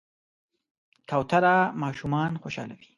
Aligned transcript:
کوتره 1.09 1.55
ماشومان 1.81 2.31
خوشحالوي. 2.41 2.85